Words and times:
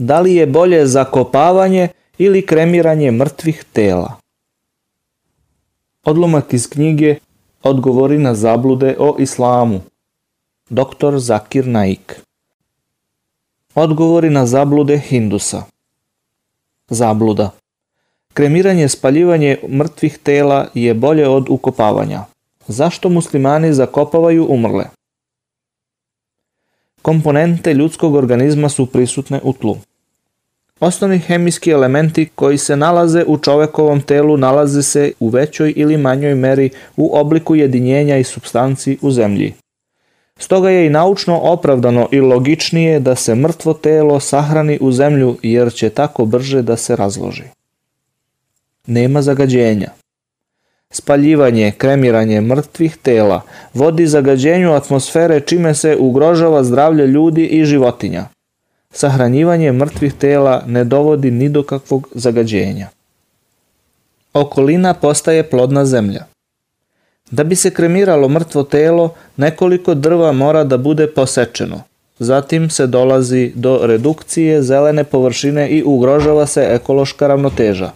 Da 0.00 0.20
li 0.20 0.34
je 0.34 0.46
bolje 0.46 0.86
zakopavanje 0.86 1.88
ili 2.18 2.46
kremiranje 2.46 3.10
mrtvih 3.10 3.64
tela? 3.72 4.16
Odlomak 6.04 6.52
iz 6.52 6.68
knjige 6.70 7.16
Odgovori 7.62 8.18
na 8.18 8.34
zablude 8.34 8.96
o 8.98 9.16
islamu. 9.18 9.80
Dr. 10.70 11.18
Zakir 11.18 11.66
Naik. 11.66 12.20
Odgovori 13.74 14.30
na 14.30 14.46
zablude 14.46 14.98
Hindusa. 14.98 15.62
Zabluda. 16.88 17.50
Kremiranje 18.32 18.88
spaljivanje 18.88 19.58
mrtvih 19.68 20.18
tela 20.18 20.68
je 20.74 20.94
bolje 20.94 21.28
od 21.28 21.46
ukopavanja. 21.48 22.24
Zašto 22.66 23.08
muslimani 23.08 23.74
zakopavaju 23.74 24.46
umrle? 24.48 24.84
Komponente 27.02 27.74
ljudskog 27.74 28.14
organizma 28.14 28.68
su 28.68 28.86
prisutne 28.86 29.40
u 29.44 29.52
tlu. 29.52 29.76
Osnovni 30.80 31.18
hemijski 31.18 31.70
elementi 31.70 32.28
koji 32.34 32.58
se 32.58 32.76
nalaze 32.76 33.24
u 33.26 33.38
čovekovom 33.38 34.00
telu 34.00 34.36
nalaze 34.36 34.82
se 34.82 35.12
u 35.20 35.28
većoj 35.28 35.72
ili 35.76 35.96
manjoj 35.96 36.34
meri 36.34 36.70
u 36.96 37.16
obliku 37.18 37.54
jedinjenja 37.54 38.16
i 38.16 38.24
substanci 38.24 38.98
u 39.02 39.10
zemlji. 39.10 39.54
Stoga 40.38 40.70
je 40.70 40.86
i 40.86 40.90
naučno 40.90 41.38
opravdano 41.38 42.08
i 42.10 42.20
logičnije 42.20 43.00
da 43.00 43.14
se 43.16 43.34
mrtvo 43.34 43.74
telo 43.74 44.20
sahrani 44.20 44.78
u 44.80 44.92
zemlju 44.92 45.36
jer 45.42 45.72
će 45.72 45.90
tako 45.90 46.24
brže 46.24 46.62
da 46.62 46.76
se 46.76 46.96
razloži. 46.96 47.44
Nema 48.86 49.22
zagađenja. 49.22 49.88
Spaljivanje, 50.90 51.72
kremiranje 51.78 52.40
mrtvih 52.40 52.96
tela 52.96 53.42
vodi 53.74 54.06
zagađenju 54.06 54.72
atmosfere 54.72 55.40
čime 55.40 55.74
se 55.74 55.96
ugrožava 55.98 56.64
zdravlje 56.64 57.06
ljudi 57.06 57.46
i 57.46 57.64
životinja. 57.64 58.24
Sahranjivanje 58.92 59.72
mrtvih 59.72 60.14
tela 60.14 60.62
ne 60.66 60.84
dovodi 60.84 61.30
ni 61.30 61.48
do 61.48 61.62
kakvog 61.62 62.08
zagađenja. 62.14 62.88
Okolina 64.34 64.94
postaje 64.94 65.50
plodna 65.50 65.84
zemlja. 65.84 66.24
Da 67.30 67.44
bi 67.44 67.56
se 67.56 67.70
kremiralo 67.70 68.28
mrtvo 68.28 68.62
telo, 68.62 69.14
nekoliko 69.36 69.94
drva 69.94 70.32
mora 70.32 70.64
da 70.64 70.78
bude 70.78 71.06
posečeno. 71.06 71.82
Zatim 72.18 72.70
se 72.70 72.86
dolazi 72.86 73.52
do 73.54 73.80
redukcije 73.82 74.62
zelene 74.62 75.04
površine 75.04 75.68
i 75.68 75.82
ugrožava 75.86 76.46
se 76.46 76.68
ekološka 76.70 77.26
ravnoteža. 77.26 77.90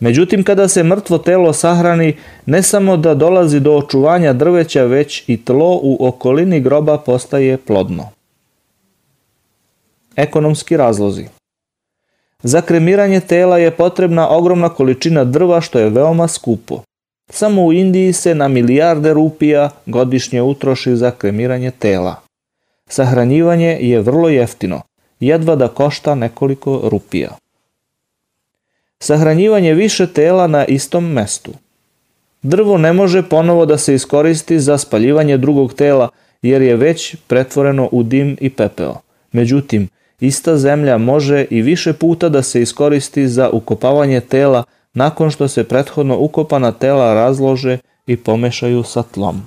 Međutim, 0.00 0.44
kada 0.44 0.68
se 0.68 0.82
mrtvo 0.82 1.18
telo 1.18 1.52
sahrani, 1.52 2.16
ne 2.46 2.62
samo 2.62 2.96
da 2.96 3.14
dolazi 3.14 3.60
do 3.60 3.76
očuvanja 3.76 4.32
drveća, 4.32 4.84
već 4.84 5.24
i 5.26 5.44
tlo 5.44 5.80
u 5.82 6.06
okolini 6.06 6.60
groba 6.60 6.98
postaje 6.98 7.56
plodno. 7.56 8.08
Ekonomski 10.20 10.76
razlozi 10.76 11.24
Za 12.42 12.60
kremiranje 12.60 13.20
tela 13.20 13.58
je 13.58 13.70
potrebna 13.70 14.28
ogromna 14.28 14.68
količina 14.68 15.24
drva 15.24 15.60
što 15.60 15.78
je 15.78 15.90
veoma 15.90 16.28
skupo. 16.28 16.82
Samo 17.30 17.64
u 17.64 17.72
Indiji 17.72 18.12
se 18.12 18.34
na 18.34 18.48
milijarde 18.48 19.12
rupija 19.14 19.70
godišnje 19.86 20.42
utroši 20.42 20.96
za 20.96 21.10
kremiranje 21.10 21.70
tela. 21.70 22.14
Sahranjivanje 22.88 23.78
je 23.80 24.00
vrlo 24.00 24.28
jeftino, 24.28 24.82
jedva 25.20 25.56
da 25.56 25.68
košta 25.68 26.14
nekoliko 26.14 26.80
rupija. 26.84 27.30
Sahranjivanje 28.98 29.74
više 29.74 30.06
tela 30.06 30.46
na 30.46 30.64
istom 30.64 31.12
mestu. 31.12 31.52
Drvo 32.42 32.78
ne 32.78 32.92
može 32.92 33.22
ponovo 33.28 33.66
da 33.66 33.78
se 33.78 33.94
iskoristi 33.94 34.60
za 34.60 34.78
spaljivanje 34.78 35.36
drugog 35.36 35.74
tela 35.74 36.08
jer 36.42 36.62
je 36.62 36.76
već 36.76 37.16
pretvoreno 37.26 37.88
u 37.92 38.02
dim 38.02 38.36
i 38.40 38.50
pepeo. 38.50 38.94
Međutim, 39.32 39.88
ista 40.20 40.56
zemlja 40.56 40.98
može 40.98 41.46
i 41.50 41.62
više 41.62 41.92
puta 41.92 42.28
da 42.28 42.42
se 42.42 42.62
iskoristi 42.62 43.28
za 43.28 43.50
ukopavanje 43.50 44.20
tela 44.20 44.64
nakon 44.94 45.30
što 45.30 45.48
se 45.48 45.64
prethodno 45.64 46.18
ukopana 46.18 46.72
tela 46.72 47.14
razlože 47.14 47.78
i 48.06 48.16
pomešaju 48.16 48.82
sa 48.82 49.02
tlom. 49.02 49.42